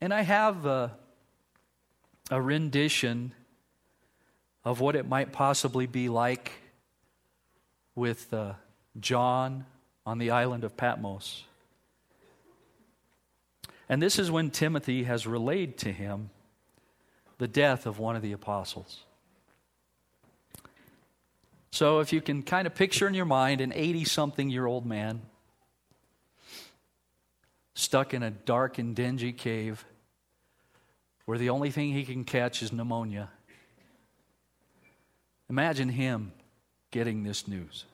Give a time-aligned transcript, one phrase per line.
[0.00, 0.92] And I have a,
[2.30, 3.32] a rendition
[4.64, 6.52] of what it might possibly be like
[7.94, 8.52] with uh,
[9.00, 9.66] John
[10.06, 11.44] on the island of Patmos.
[13.88, 16.30] And this is when Timothy has relayed to him
[17.38, 19.04] the death of one of the apostles.
[21.70, 24.84] So, if you can kind of picture in your mind an 80 something year old
[24.84, 25.22] man
[27.78, 29.84] stuck in a dark and dingy cave
[31.26, 33.30] where the only thing he can catch is pneumonia.
[35.48, 36.32] Imagine him
[36.90, 37.84] getting this news.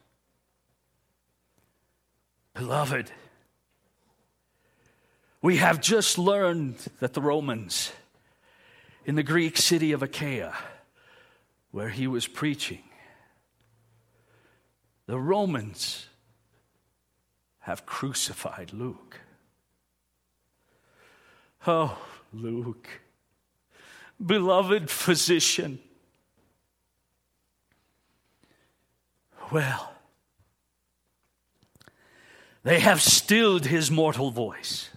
[2.54, 3.10] Beloved,
[5.42, 7.92] we have just learned that the Romans
[9.04, 10.54] in the Greek city of Achaia,
[11.73, 12.82] where he was preaching,
[15.06, 16.06] the Romans
[17.60, 19.20] have crucified Luke.
[21.66, 21.96] Oh,
[22.32, 22.88] Luke,
[24.24, 25.79] beloved physician.
[29.51, 29.92] Well,
[32.65, 34.90] they have stilled his mortal voice,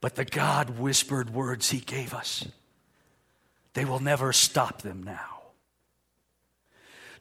[0.00, 2.46] but the God whispered words he gave us,
[3.74, 5.38] they will never stop them now.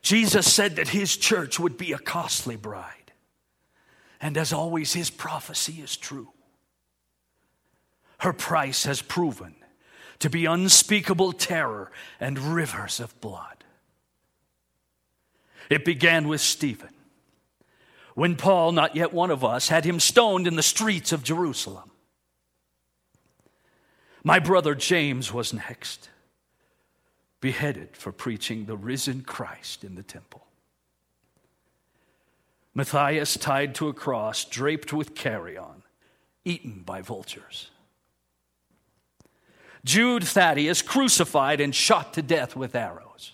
[0.01, 3.11] Jesus said that his church would be a costly bride.
[4.21, 6.29] And as always, his prophecy is true.
[8.19, 9.55] Her price has proven
[10.19, 13.63] to be unspeakable terror and rivers of blood.
[15.69, 16.93] It began with Stephen,
[18.15, 21.91] when Paul, not yet one of us, had him stoned in the streets of Jerusalem.
[24.23, 26.09] My brother James was next,
[27.39, 30.47] beheaded for preaching the risen Christ in the temple.
[32.73, 35.83] Matthias tied to a cross, draped with carrion,
[36.43, 37.69] eaten by vultures.
[39.87, 43.33] Jude Thaddeus crucified and shot to death with arrows.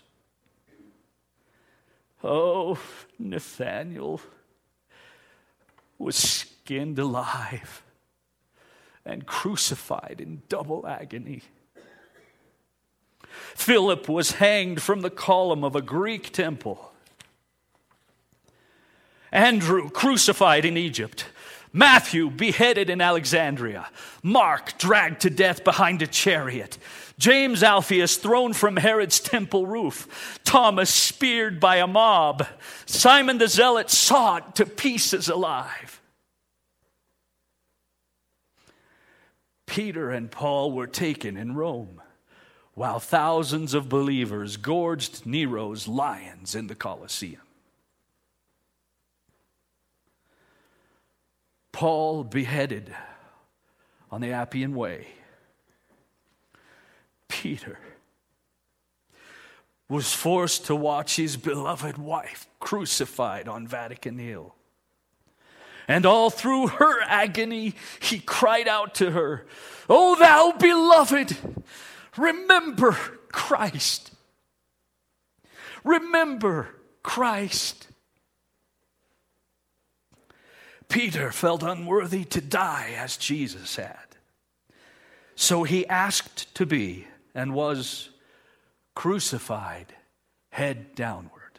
[2.22, 2.78] Oh,
[3.18, 4.20] Nathaniel
[5.98, 7.82] was skinned alive
[9.04, 11.42] and crucified in double agony.
[13.56, 16.92] Philip was hanged from the column of a Greek temple.
[19.32, 21.26] Andrew crucified in Egypt.
[21.76, 23.88] Matthew beheaded in Alexandria.
[24.22, 26.78] Mark dragged to death behind a chariot.
[27.18, 30.38] James Alphaeus thrown from Herod's temple roof.
[30.44, 32.46] Thomas speared by a mob.
[32.86, 36.00] Simon the Zealot sawed to pieces alive.
[39.66, 42.00] Peter and Paul were taken in Rome,
[42.74, 47.43] while thousands of believers gorged Nero's lions in the Colosseum.
[51.74, 52.94] Paul beheaded
[54.08, 55.08] on the Appian Way.
[57.26, 57.80] Peter
[59.88, 64.54] was forced to watch his beloved wife crucified on Vatican Hill.
[65.88, 69.44] And all through her agony, he cried out to her,
[69.88, 71.36] O thou beloved,
[72.16, 72.92] remember
[73.32, 74.12] Christ.
[75.82, 76.68] Remember
[77.02, 77.88] Christ.
[80.94, 83.98] Peter felt unworthy to die as Jesus had.
[85.34, 88.10] So he asked to be and was
[88.94, 89.92] crucified
[90.50, 91.58] head downward.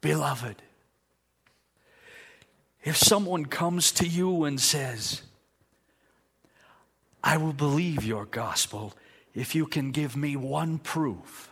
[0.00, 0.62] Beloved,
[2.82, 5.20] if someone comes to you and says,
[7.22, 8.94] I will believe your gospel
[9.34, 11.50] if you can give me one proof,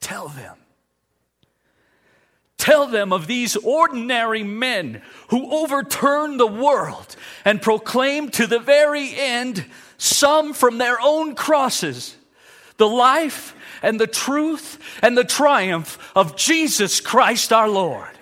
[0.00, 0.56] tell them
[2.62, 9.16] Tell them of these ordinary men who overturn the world and proclaim to the very
[9.16, 9.64] end,
[9.98, 12.16] some from their own crosses,
[12.76, 18.16] the life and the truth and the triumph of Jesus Christ our Lord.